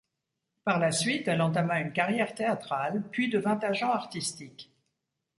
[0.63, 4.73] Par la suite, elle entama une carrière théâtrale, puis devint agent artistique.